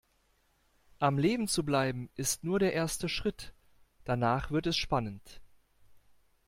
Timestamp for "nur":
2.43-2.57